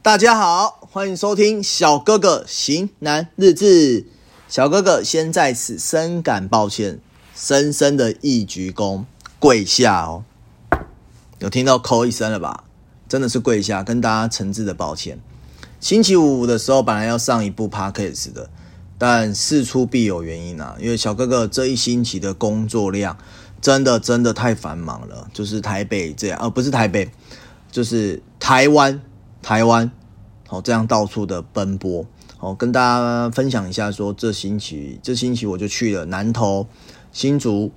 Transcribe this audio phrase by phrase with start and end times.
[0.00, 4.06] 大家好，欢迎收听小哥哥型男日志。
[4.48, 7.00] 小哥哥先在此深感抱歉，
[7.34, 9.04] 深深的一鞠躬，
[9.40, 10.24] 跪下哦。
[11.40, 12.62] 有听到扣一声了吧？
[13.08, 15.18] 真的是跪下，跟大家诚挚的抱歉。
[15.80, 18.48] 星期五的时候本来要上一部 podcast 的，
[18.96, 20.76] 但事出必有原因啊。
[20.80, 23.18] 因为小哥哥这一星期的工作量
[23.60, 27.10] 真的真的太繁忙了，就是台北这样，呃，不是台北，
[27.70, 29.02] 就是台湾，
[29.48, 29.90] 台湾。
[30.46, 32.04] 好，这样到处的奔波，
[32.36, 36.66] 好，跟大家分享一下，说这星期这星期我就去了南投、
[37.12, 37.72] 新竹、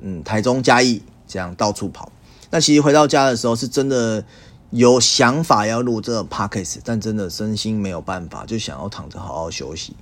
[0.00, 2.12] 嗯，台中、嘉义，这样到处跑。
[2.50, 4.24] 那其实回到家的时候，是真的
[4.70, 9.96] 有想法要录这个 podcast，但真的身心没有办法，就想要躺着好好休息。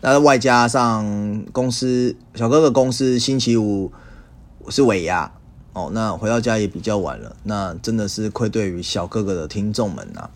[0.00, 3.92] 那外加上公司小哥哥公司星期五
[4.70, 5.30] 是尾牙，
[5.72, 10.28] 哦，那回到家也比较晚了，那真的是愧对于小哥哥的听众们呐。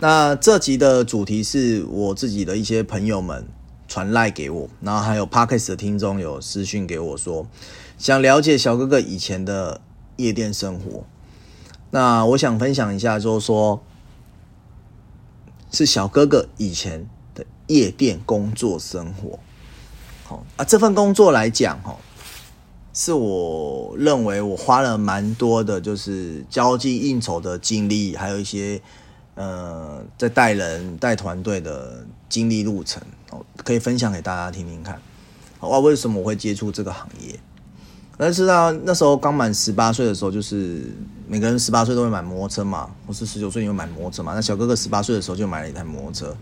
[0.00, 3.46] 那这集的主题是我自己的一些朋友们
[3.88, 7.46] 传赖给我，然后还有 Parkes 的听众有私讯给我说，
[7.98, 9.80] 想了解小哥哥以前的
[10.16, 11.04] 夜店生活。
[11.90, 13.82] 那我想分享一下，就是说，
[15.70, 19.38] 是小哥哥以前的夜店工作生活。
[20.24, 21.96] 好啊，这份工作来讲，哈，
[22.96, 28.80] 是我认为我花了蛮多的，就是交际应酬的精力，还有一些。
[29.36, 34.98] 呃，在带人带团队的经历路程哦，可以分享给大家听听看。
[35.60, 37.38] 哇，为什么我会接触这个行业？
[38.16, 40.90] 那知道那时候刚满十八岁的时候，就是
[41.28, 44.32] 每个人十八岁都会买摩托车嘛，或是十九岁你会买摩托车嘛。
[44.34, 46.34] 那小哥哥十八岁的时候就买了一台摩托车，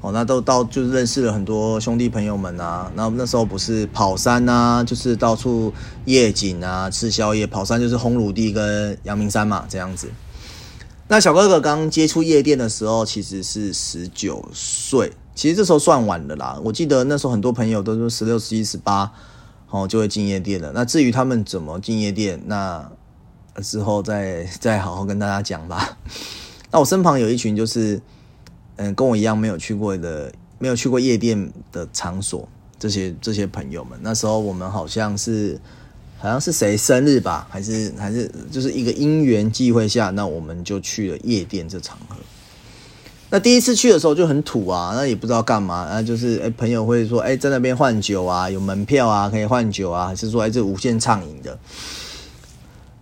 [0.00, 2.90] 哦，那都到就是认识了很多兄弟朋友们啊。
[2.94, 5.72] 那那时候不是跑山啊，就是到处
[6.04, 7.46] 夜景啊，吃宵夜。
[7.46, 10.08] 跑山就是红鲁地跟阳明山嘛，这样子。
[11.08, 16.60] 那小哥哥刚接触夜店的时候，其实是十九岁，其实这时候算晚的啦。
[16.64, 19.12] 我记得那时候很多朋友都是十六、十七、十八，
[19.70, 20.72] 哦就会进夜店了。
[20.74, 22.90] 那至于他们怎么进夜店，那
[23.62, 25.96] 之后再再好好跟大家讲吧。
[26.72, 28.02] 那我身旁有一群就是，
[28.76, 32.48] 嗯，跟我一样没有去过的、没有去过夜店的场所，
[32.78, 35.58] 这些这些朋友们，那时候我们好像是。
[36.18, 42.16] 好像是谁生日吧，还是还是就是一个因缘际会下，那我们就去了夜店这场合。
[43.28, 51.50] 那第一次去的时候就很土啊，那也不知道干嘛，那就是哎朋友会说哎在那边换酒啊，有门票啊可以换酒啊，还是说哎这无限畅饮的。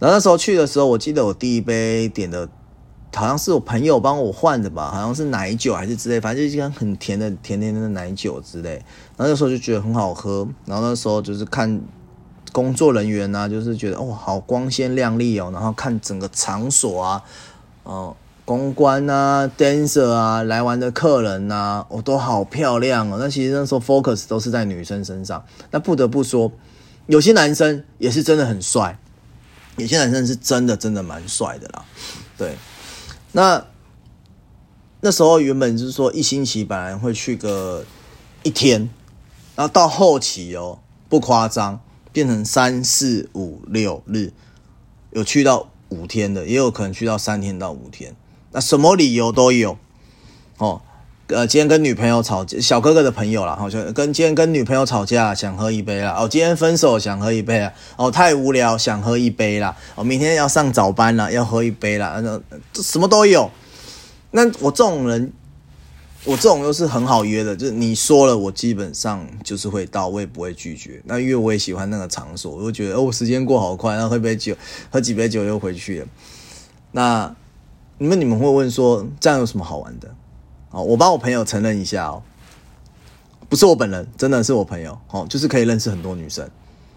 [0.01, 2.49] 然后那时候去的时候，我记得我第一杯点的，
[3.15, 8.73] 好像是我朋友帮我换的吧，好像是奶酒还是之类，反正就一个很甜的甜甜的奶酒之类。
[9.17, 11.81] 然后那时候就觉得很好喝，然后那时候就是看。
[12.53, 17.21] 工作人员呢，就是觉得哦，好光鲜亮丽哦，然后看整个场所啊，
[17.83, 18.15] 哦，
[18.45, 23.17] 公关啊，dancer 啊，来玩的客人呐，哦，都好漂亮哦。
[23.19, 25.45] 那其实那时候 focus 都是在女生身上。
[25.73, 26.53] 那不得不说，
[27.07, 29.01] 有些男生也是真的很帅，
[29.77, 31.85] 有些男生是真的真的蛮帅的啦。
[32.39, 32.55] 对，
[33.35, 33.67] 那
[35.03, 37.85] 那时候原本就是说一星期本来会去个
[38.43, 38.89] 一天，
[39.55, 41.79] 然后到后期哦，不夸张。
[42.13, 44.33] 变成三四五六日，
[45.11, 48.15] 有去到五天的，也有可能去到三天到五天。
[48.53, 49.77] 那什么理由都有
[50.59, 50.81] 哦。
[51.29, 56.15] 呃，今天跟女朋友吵，小哥哥的朋友啦，好像跟今天跟女朋友吵架，想喝一杯啦。
[56.19, 57.73] 哦，今天分手想喝一杯啊。
[57.97, 59.75] 哦，太无聊想喝一杯啦。
[59.95, 62.21] 哦，明天要上早班了，要喝一杯啦。
[62.23, 62.41] 那
[62.83, 63.51] 什么都有。
[64.33, 65.33] 那我这种人。
[66.27, 70.99] 我这种又是很好约的，就是你说了，我基本上就是会到，我也不会拒绝。
[71.05, 74.57] 那因为我也喜欢那个场所，我就觉得哦，时间过好快，然后喝杯酒，
[74.91, 76.07] 喝几杯酒又回去了。
[76.93, 77.37] 那
[77.99, 80.15] 你们你们会问说，这样有什么好玩的？
[80.75, 82.23] 哦，我帮我朋友承认一下哦，
[83.49, 86.49] 不是我本人，真的是我朋友哦，就是可以认识很多女生。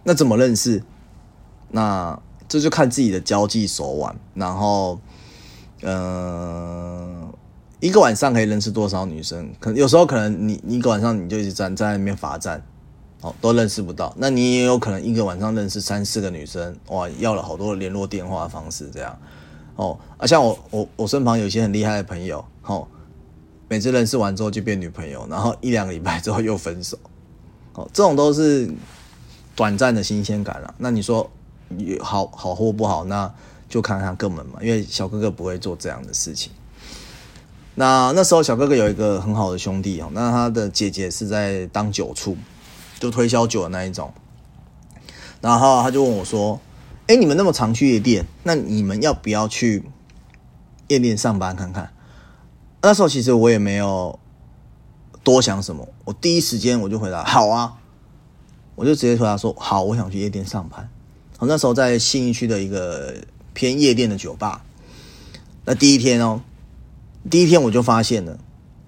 [0.03, 0.83] 那怎么认识？
[1.69, 4.99] 那这就看自己的交际手腕，然后，
[5.83, 7.31] 嗯。
[7.79, 9.53] 一个晚上可以认识多少女生？
[9.59, 12.59] 可能有时候可能你一个晚上你就一直站在那边罚站，
[13.21, 14.11] 哦，都认识不到。
[14.17, 19.15] 那你也有可能一个晚上认识三四个女生，哇，要了好多联络电话方式这样，
[19.75, 22.87] 哦，啊，像我我我身旁有一些很厉害的朋友，哦，
[23.69, 26.97] 每次认识完之后就变女朋友，然后一两个礼拜之后又分手，
[27.73, 28.69] 哦，这种都是
[29.55, 30.73] 短暂的新鲜感了。
[30.77, 31.29] 那你说
[32.01, 33.33] 好好或不好，那
[33.67, 36.51] 就看看哥们嘛，因为小哥哥不会做这样的事情。
[37.75, 42.37] 那那时候小哥哥有一个很好的兄弟哦，那他的姐姐是在当酒处，
[42.99, 44.13] 就推销酒的那一种。
[45.41, 46.59] 然后他就问我说
[47.05, 49.83] ：“哎，你们那么常去夜店，那你们要不要去
[50.87, 51.91] 夜店上班看看？”
[52.81, 54.17] 那时候其实我也没有
[55.23, 57.77] 多想什么，我第一时间我就回答好啊，
[58.75, 60.89] 我就直接回答说好，我想去夜店上班。
[61.39, 63.15] 我那时候在信义区的一个
[63.53, 64.63] 偏夜店的酒吧。
[65.65, 66.41] 那第一天哦，
[67.29, 68.39] 第一天我就发现了，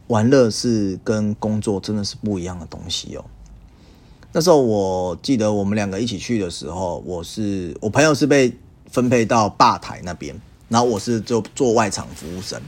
[0.08, 3.26] 玩乐是跟工作真的是不一样的东西哦。
[4.32, 8.56] 那时候我记得我们两个一起去的时候，我是我朋友是被
[8.90, 10.40] 分配到吧台那边，
[10.70, 12.62] 然后我是就做外场服务生。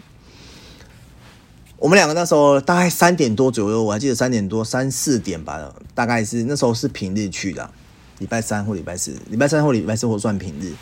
[1.82, 7.68] 我们两个那时候大概三点多左右，我还记得三点多三四点吧，大概是那时候是平日去的，
[8.20, 10.76] 礼拜三或礼拜四，礼拜三或礼拜四或算平日。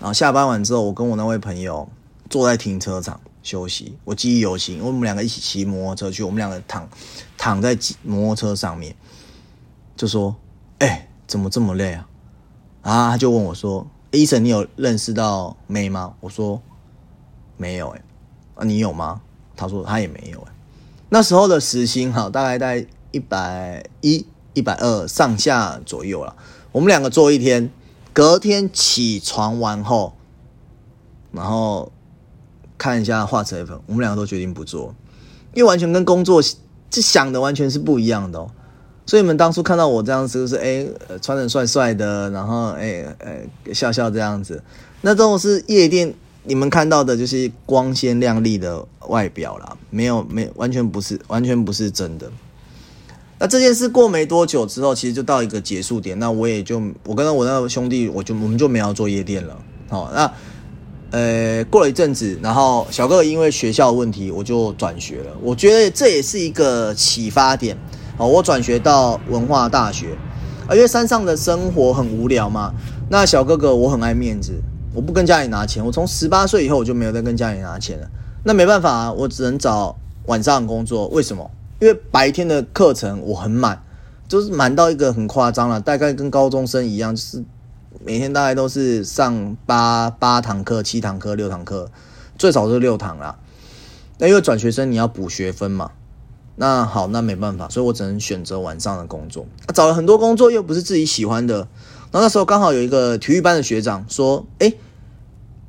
[0.00, 1.88] 然后下班完之后，我跟我那位朋友。
[2.30, 6.86] 坐在停车场休息，我记忆犹新，因为我们两个一起骑摩托车去，我们两个躺
[7.38, 8.94] 躺在摩托车上面，
[9.96, 10.36] 就说
[10.80, 12.06] ：“哎，怎么这么累啊？”
[12.84, 16.60] 啊，他就问我说：“医生，你有认识到妹吗？”我说
[17.56, 18.02] ：“没有。”哎，
[18.56, 19.22] 啊，你有吗？
[19.58, 20.40] 他说他也没有。
[20.40, 20.52] 哎，
[21.10, 24.24] 那时候的时薪哈，大概在一百一、
[24.54, 26.34] 一百二上下左右了。
[26.72, 27.70] 我们两个做一天，
[28.14, 30.14] 隔天起床完后，
[31.32, 31.92] 然后。
[32.80, 34.94] 看一下画彩粉，我们两个都决定不做，
[35.52, 36.40] 因为完全跟工作
[36.88, 38.48] 这想的完全是不一样的哦。
[39.04, 40.86] 所以你们当初看到我这样子，就是哎，
[41.20, 44.62] 穿的帅帅的，然后哎哎笑笑这样子，
[45.00, 46.14] 那这种是夜店
[46.48, 52.28] 你们看到的就是光鲜亮丽的外表啦，没有没完全不是完全不是真的。
[53.38, 59.56] 那这件事过没多久之后，其实就到一个结束点，那我也就我跟我那个兄弟，我就我们就没有做夜店了。
[59.88, 60.32] 好，那。
[61.10, 65.32] 呃，过了一阵子，然后小哥哥因为学校问题，我就转学了。
[65.40, 67.74] 我觉得这也是一个启发点
[68.18, 68.28] 哦。
[68.28, 70.08] 我转学到文化大学，
[70.68, 72.74] 啊，因为山上的生活很无聊嘛。
[73.08, 74.52] 那小哥哥我很爱面子，
[74.94, 75.84] 我不跟家里拿钱。
[75.84, 78.08] 我从十八岁以后我就没有再跟家里拿钱了。
[78.44, 79.96] 那没办法啊，我只能找
[80.26, 81.08] 晚上工作。
[81.08, 81.50] 为什么？
[81.80, 83.82] 因为白天的课程我很满，
[84.26, 87.44] 就是满到一个很夸张了，大概跟高中生一样，就是。
[88.04, 91.90] 每天大概都是上八八堂课、七堂课、六堂课，
[92.38, 93.36] 最少是六堂啦。
[94.18, 95.90] 那因为转学生你要补学分嘛，
[96.56, 99.46] 那好，那没办法，所以我只能选择晚上的工作。
[99.74, 101.66] 找了很多工作又不是自己喜欢的，
[102.10, 104.72] 然后那时候刚好有一个体育班的学长说：“哎，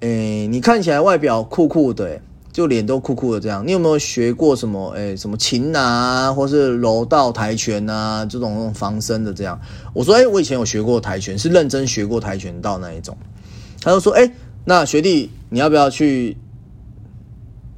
[0.02, 2.22] 哎，你看起来外表酷酷的。”
[2.52, 4.90] 就脸都酷酷的这样，你有没有学过什么？
[4.90, 9.58] 哎，什么擒拿，或是柔道、跆拳啊，这种那种防身的这样？
[9.94, 13.16] 我说，哎，我以前有学过跆拳，是认真学过跆拳道那一种。
[13.82, 14.34] 他就说，哎，
[14.66, 16.36] 那学弟，你要不要去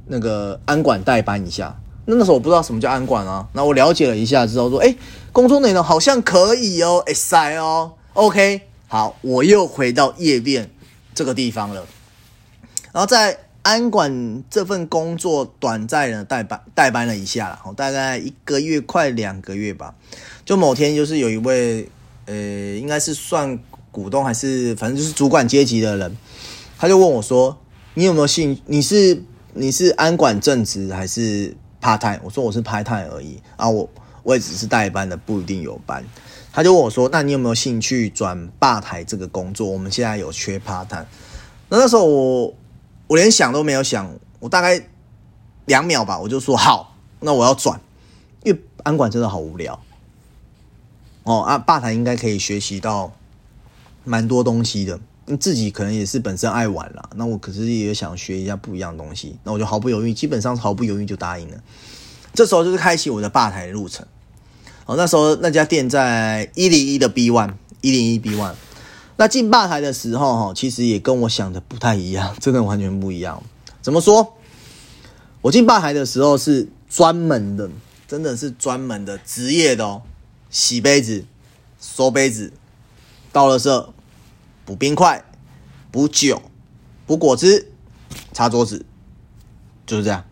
[0.06, 1.78] 那个安管代班一下？
[2.06, 4.96] 那那时候我不知道什么叫安管啊，那我了解了一下之后说，哎，
[5.32, 10.70] 工作内容好像可以哦，哎塞哦，OK，好，我又回到夜店
[11.14, 11.86] 这个地方了，
[12.92, 13.38] 然后在。
[13.64, 19.94] 安管这份工作短暂的代班代班了一下了，大概一个月快两个月吧。
[20.44, 21.88] 就某天就是有一位
[22.26, 22.34] 呃，
[22.74, 23.56] 应该是算
[23.92, 26.16] 股东还是反正就是主管阶级的人，
[26.76, 27.56] 他就问我说
[27.94, 28.60] ：“你有没有兴？
[28.66, 29.22] 你是
[29.54, 33.88] 你是安管正职还是 part time？” 我说：“我是 part time 而已啊，我
[34.24, 36.04] 我也只是代班的，不一定有班。”
[36.52, 39.68] 他就问我说：“那你有没有兴趣转吧台这个工作？
[39.68, 41.06] 我们现在有缺 part time。”
[41.70, 42.54] 那那时候我。
[43.08, 44.88] 我连想都没有想，我大概
[45.66, 47.78] 两秒吧，我就说好，那我要转，
[48.42, 49.78] 因为安管真的好无聊。
[51.24, 53.12] 哦啊，吧台应该可以学习到
[54.04, 54.98] 蛮多东西的，
[55.38, 57.10] 自己可能也是本身爱玩啦。
[57.16, 61.58] 那我可是也想学一下不一样的东西，那我就毫不犹豫，基本上毫不犹豫就答应了。
[62.32, 64.06] 这时候就是开启我的吧台路程。
[64.86, 68.54] 哦，那时候那家店在一零一的 B one，一零一 B one。
[69.16, 73.42] 那进吧台的时候，哈，其实也跟我想的不太一样，真的完全不一样。
[73.80, 74.34] 怎么说？
[75.42, 77.70] 我进吧台的时候是专门的，
[78.08, 80.02] 真的是专门的职业的哦，
[80.50, 81.24] 洗杯子、
[81.80, 82.52] 收杯子、
[83.32, 83.92] 倒了色、
[84.64, 85.24] 补冰块、
[85.90, 86.42] 补酒、
[87.06, 87.70] 补果汁、
[88.32, 88.84] 擦桌子，
[89.86, 90.24] 就是这样。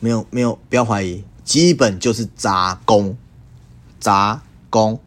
[0.00, 3.16] 没有没有，不要怀疑，基本就是杂工，
[4.02, 4.98] 杂工。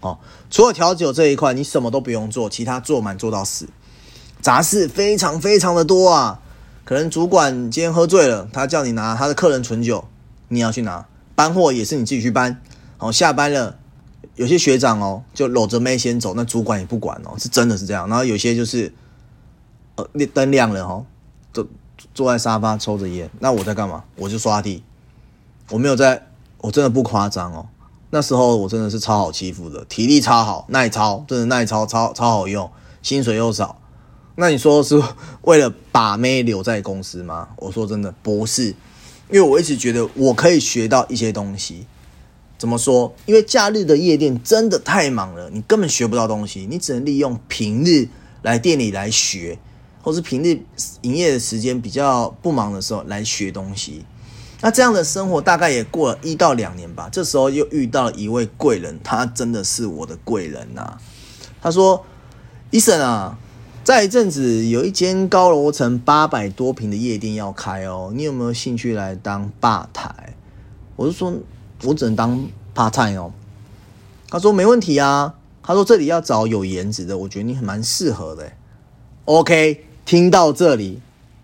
[0.00, 0.18] 哦，
[0.48, 3.68] 除了调酒这一块，你什么都不用做，其他做满做到死，
[4.40, 6.40] 杂事非常非常的多啊。
[6.84, 10.06] 可能主管今天喝醉了，他叫你拿他的客人存酒，
[10.48, 11.06] 你要去拿。
[11.34, 12.60] 搬货也是你自己去搬。
[12.98, 13.78] 好，下班了，
[14.36, 18.06] 有些学长哦，就搂着妹先走，那主管也不管哦，是真的是这样。
[18.08, 18.92] 然后有些就是，
[19.96, 21.06] 呃，那灯亮了哦，
[21.52, 21.66] 坐
[22.12, 24.04] 坐在沙发抽着烟，那我在干嘛？
[24.16, 24.84] 我就刷地，
[25.70, 26.26] 我没有在，
[26.58, 27.66] 我真的不夸张哦。
[28.14, 32.70] 那时候我真的是超好欺负的，体力超好，耐操，真的耐操超超好用，
[33.02, 33.76] 薪水又少。
[34.36, 35.02] 那你说是
[35.42, 37.48] 为了把妹留在公司吗？
[37.56, 38.66] 我说真的不是，
[39.28, 41.86] 因为我一直觉得我可以学到一些东西。
[42.56, 43.12] 怎么说？
[43.26, 48.08] 因为假日的夜店真的太忙了，你根本学不到东西，你只能利用平日
[48.42, 49.58] 来店里来学，
[50.00, 50.60] 或是平日
[51.02, 54.04] 营业的时间比较不忙的时候来学东西。
[54.60, 57.08] 那这样的生活大概也过了一到两年吧。
[57.10, 60.98] 这时候又遇到了一位贵人，他真的是我的贵人呐。
[61.60, 62.04] 他说
[62.70, 63.38] ：“医生啊。”
[63.84, 70.34] 在一阵子，有一间高楼层八百多平的夜店要开哦，你有没有兴趣来当吧台？
[70.96, 71.34] 我就说，
[71.82, 73.32] 我只能当 part time 哦。
[74.30, 78.52] 他说没问题啊，他说这里要找有颜值的，我觉得你很蛮适合的。
[79.26, 81.02] OK，听到这里，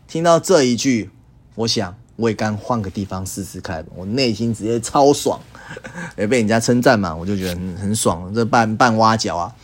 [0.08, 1.10] 听到这一句，
[1.56, 3.84] 我想我也该换个地方试试看。
[3.96, 5.40] 我内心直接超爽，
[6.18, 9.54] 也被人家称赞嘛，我就觉得很很爽，这半半挖角啊，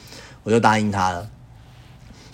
[0.43, 1.29] 我就答应他了。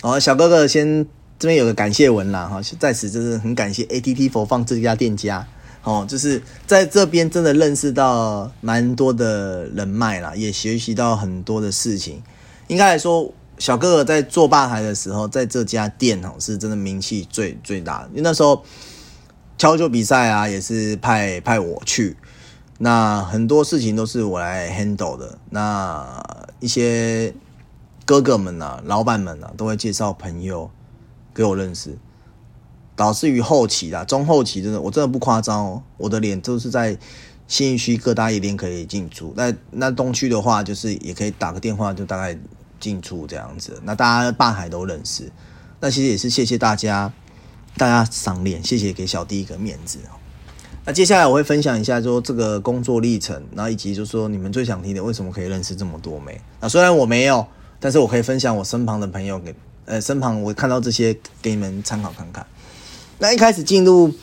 [0.00, 1.04] 好，小哥哥先
[1.38, 5.46] 这边有个感谢文啦，哈，在此就是很感谢 ATT 佛放这家店家，
[5.82, 12.22] 哦，就是在这边真的认识到蛮多的人脉啦，也学习到很多的事情。
[12.68, 18.08] 应该来说，小哥哥在做吧台的时候，在这家店哦，是真的名气最最大的。
[18.10, 18.64] 因为那时候
[19.58, 22.16] 敲球比赛啊，也是派派我去，
[22.78, 26.22] 那很多事情都是我来 handle 的，那
[26.60, 27.34] 一些。
[28.04, 30.68] 哥哥们呐，老板们呐，都会介绍朋友
[31.32, 31.96] 给我认识，
[32.96, 36.98] 导致于后期啦，中后期真的，我真的不夸张哦，我的脸都是在
[37.46, 42.36] 新区各大夜店可以进出，那那东区的话，就是也可以打个电话，就大概
[42.80, 43.80] 进出这样子。
[43.84, 45.30] 那大家大海都认识，
[45.78, 47.10] 那其实也是谢谢大家，
[47.76, 50.16] 大家赏脸，谢谢给小弟一个面子哦。
[50.84, 56.40] 那接下来我会分享一下说这个工作历程，然后以及就是说你们最想听的，为什么可以认识这么多妹？
[56.60, 57.46] 那虽然我没有。
[57.84, 59.52] 但是我可以分享我身旁的朋友给，
[59.86, 61.12] 呃，身旁我看到这些
[61.42, 62.46] 给你们参考看看。
[63.18, 64.14] 那一开始进入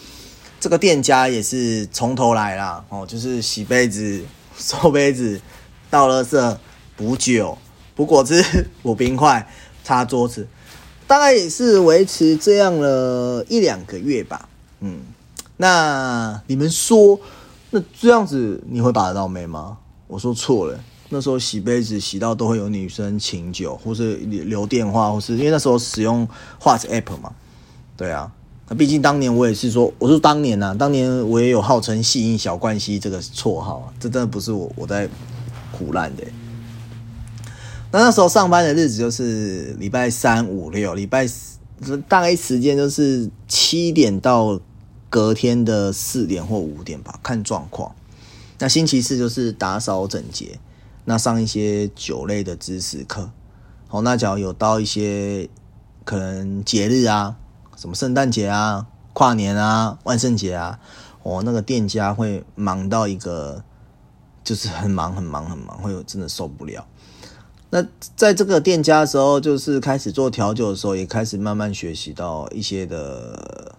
[0.61, 4.23] 这个店家也是从头来啦，哦，就是洗杯子、
[4.57, 5.41] 收杯子、
[5.89, 6.57] 倒垃圾、
[6.95, 7.57] 补酒、
[7.95, 8.41] 补果汁、
[8.81, 9.45] 补冰块、
[9.83, 10.47] 擦桌子，
[11.09, 14.47] 大概也是维持这样了一两个月吧。
[14.81, 14.99] 嗯，
[15.57, 17.19] 那你们说，
[17.71, 19.79] 那这样子你会把得到妹吗？
[20.05, 20.79] 我说错了。
[21.09, 26.27] 那时候洗杯子洗到都会有女生请酒，或是留电话，或是因为那时候使用
[26.61, 27.31] WhatsApp 嘛，
[27.97, 28.31] 对啊，
[28.67, 35.09] 那毕竟当年我也是说，我说当年呐，当年我也有号称“细音小冠希”这个绰号，这真的不是我我在
[35.71, 36.23] 胡乱的。
[37.91, 41.27] 那那时候上班的日子就是礼拜三、五、六，礼拜
[42.07, 44.59] 大概时间就是七点到
[45.09, 47.95] 隔天的四点或五点吧，看状况。
[48.59, 50.59] 那星期四就是打扫整洁。
[51.05, 53.31] 那上一些酒类的知识课，
[53.87, 55.49] 好，那假如有到一些
[56.03, 57.35] 可能节日啊，
[57.75, 60.79] 什么圣诞节啊、跨年啊、万圣节啊，
[61.23, 63.63] 哦，那个店家会忙到一个，
[64.43, 66.85] 就是很忙很忙很忙，会有真的受不了。
[67.71, 67.85] 那
[68.15, 73.75] 在这个店家的时候，就是开始做调酒的时候，也开始慢慢学习到一些的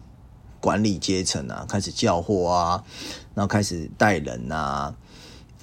[0.60, 2.84] 管理阶层啊，开始叫货啊，
[3.34, 4.94] 然后开始带人啊。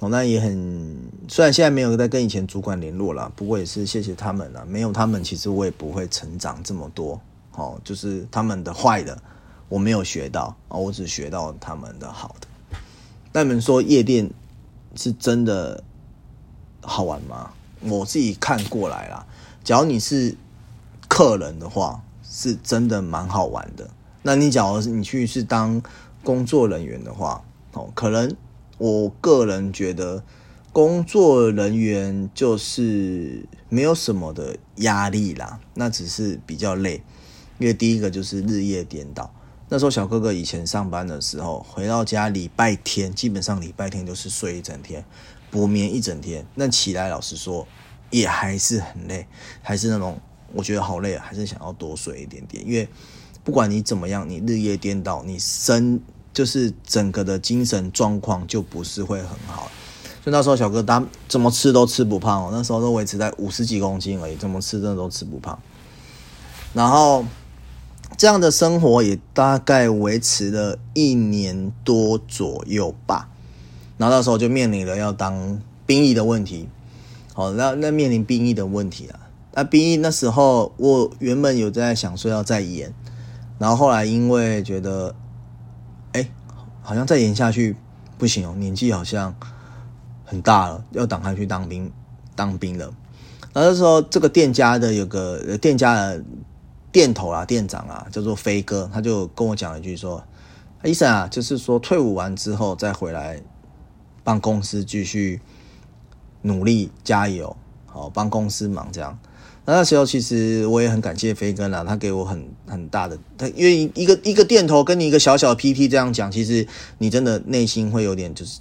[0.00, 7.20] 哦，那也很，虽然现在没有在跟以前主管联络了，不过也是谢谢他们啊，没有他们，其实我也不会成长这么多。
[7.56, 9.20] 哦，就是他们的坏的
[9.68, 12.46] 我没有学到啊，我只学到他们的好的。
[13.32, 14.30] 那你们说夜店
[14.94, 15.82] 是真的
[16.80, 17.50] 好玩吗？
[17.80, 19.26] 我自己看过来啦，
[19.62, 20.36] 假如你是
[21.08, 23.88] 客人的话，是真的蛮好玩的。
[24.22, 25.80] 那你假如你去是当
[26.22, 27.42] 工作人员的话，
[27.72, 28.34] 哦，可能。
[28.80, 30.22] 我个人觉得，
[30.72, 37.02] 工作人员就是没有什么的压力啦，那只是比较累，
[37.58, 39.34] 因为第一个就是日夜颠倒。
[39.68, 45.04] 那时候小哥哥以前上班的时候，回到家礼拜天基本上礼拜天就是睡一整天，
[45.50, 46.46] 补眠一整天。
[46.54, 47.66] 那起来老实说，
[48.10, 49.26] 也还是很累，
[49.62, 50.20] 还是那种
[50.52, 52.66] 我觉得好累，还是想要多睡一点点。
[52.66, 52.88] 因为
[53.42, 56.00] 不管你怎么样，你日夜颠倒，你身。
[56.30, 59.68] 就是整个的精神状况就不是会很好，
[60.22, 65.58] 所以那时候小哥他怎么吃都吃不胖哦，那时候都维持在五十几公斤而已，怎么吃真的都吃不胖。
[66.74, 67.24] 然后
[68.16, 73.28] 这样的生活也大概维持了一年多左右吧，
[73.98, 76.66] 然后那时候就面临了要当兵役的问题。
[77.34, 79.20] 好，那那面临兵役的问题啊，
[79.52, 82.94] 那兵役那时候我原本有在想说要再演，
[83.58, 85.14] 然后后来因为觉得。
[86.12, 86.26] 哎
[86.80, 87.76] 好像再演下去
[88.16, 89.34] 不行哦，年纪好像
[90.24, 91.92] 很大了，要赶快去当兵
[92.34, 92.86] 当兵了。
[93.52, 96.24] 然后那时候，这个店家的有个店家的
[96.90, 100.24] 店头啊，店长啊，叫做飞哥，他就跟我讲了一句说
[100.82, 103.38] ：“医生啊，就是说退伍完之后再回来
[104.28, 105.40] 帮公司继续
[106.42, 107.56] 努力加油，
[107.86, 109.18] 好帮公司忙这样。
[109.64, 116.68] 那那时候其实我也很感谢飞哥啦，他给我很很大的，他因为一个一个电头跟你一个小小的 PT 这样讲，其实
[116.98, 118.60] 你真的内心会有点就是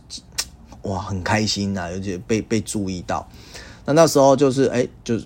[0.83, 3.29] 哇很开心呐，而且被被注意到。
[3.83, 5.19] 那那时候就是哎，就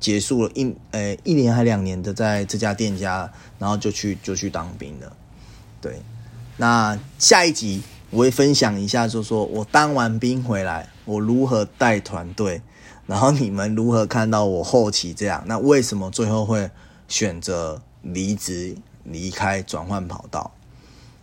[0.00, 5.16] 结束了一呃一年还两年的在这家店家，然后就去就去当兵了。
[5.80, 6.02] 对，
[6.56, 7.80] 那下一集
[8.16, 12.62] 我会分享一下，就说我当完兵回来，我如何带团队。
[13.06, 15.44] 然后你们如何看到我后期这样？
[15.46, 16.70] 那为什么最后会
[17.08, 20.50] 选择离职、离开、转换跑道？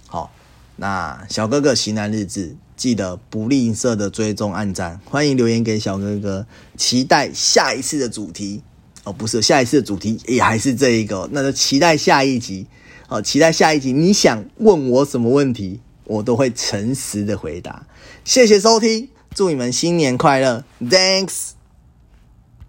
[0.05, 0.31] 好，
[0.75, 6.45] 那小哥哥型男日志，记得不吝啬的追踪、按赞，欢迎留言给小哥哥，
[6.77, 8.61] 期待下一次的主题
[9.03, 12.67] 哦，不是下一次的主题也还是这一个，那就期待下一集。
[13.07, 17.85] 好，期待下一集，你想问我什么问题，我都会诚实的回答。
[18.23, 21.51] 谢谢收听，祝你们新年快乐，Thanks。